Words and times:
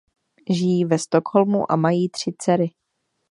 Žijí 0.49 0.85
ve 0.85 0.99
Stockholmu 0.99 1.71
a 1.71 1.75
mají 1.75 2.09
tři 2.09 2.31
dcery. 2.39 2.71